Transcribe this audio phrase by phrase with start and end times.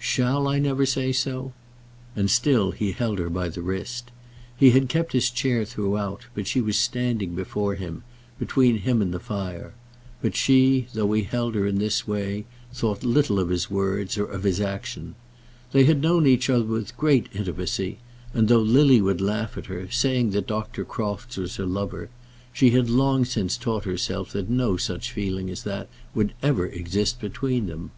[0.00, 1.52] "Shall I never say so?"
[2.16, 4.10] And still he held her by the wrist.
[4.56, 8.02] He had kept his chair throughout, but she was standing before him,
[8.38, 9.74] between him and the fire.
[10.22, 14.24] But she, though he held her in this way, thought little of his words, or
[14.24, 15.16] of his action.
[15.72, 17.98] They had known each other with great intimacy,
[18.32, 20.86] and though Lily would still laugh at her, saying that Dr.
[20.86, 22.08] Crofts was her lover,
[22.54, 27.20] she had long since taught herself that no such feeling as that would ever exist
[27.20, 27.90] between them.